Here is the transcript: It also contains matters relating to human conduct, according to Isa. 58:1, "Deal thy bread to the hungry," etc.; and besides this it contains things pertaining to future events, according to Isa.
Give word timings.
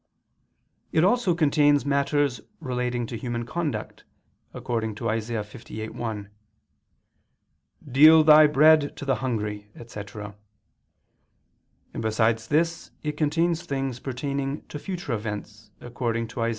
It 0.91 1.03
also 1.03 1.35
contains 1.35 1.85
matters 1.85 2.41
relating 2.59 3.05
to 3.05 3.15
human 3.15 3.45
conduct, 3.45 4.03
according 4.51 4.95
to 4.95 5.11
Isa. 5.11 5.33
58:1, 5.43 6.29
"Deal 7.87 8.23
thy 8.23 8.47
bread 8.47 8.97
to 8.97 9.05
the 9.05 9.17
hungry," 9.21 9.69
etc.; 9.75 10.35
and 11.93 12.01
besides 12.01 12.47
this 12.47 12.89
it 13.03 13.11
contains 13.15 13.61
things 13.61 13.99
pertaining 13.99 14.65
to 14.69 14.79
future 14.79 15.13
events, 15.13 15.69
according 15.79 16.29
to 16.29 16.45
Isa. 16.45 16.49